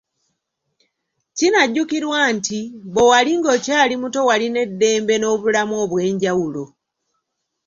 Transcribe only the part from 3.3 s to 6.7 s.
ng'okyali muto walina eddembe n'obulamu obwenjawulo.